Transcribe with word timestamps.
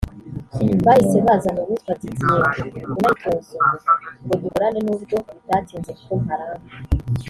Bahise 0.85 1.17
bazana 1.27 1.59
uwitwa 1.63 1.93
Didier 1.99 2.43
(Unayitoza 2.91 3.55
ubu) 3.67 4.09
ngo 4.23 4.33
dukorane 4.41 4.79
nubwo 4.85 5.15
bitatinze 5.37 5.91
ko 6.03 6.11
mparamba 6.23 6.67